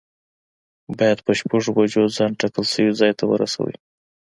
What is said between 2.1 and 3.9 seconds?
ځان ټاکل شوي ځای ته ورسوی.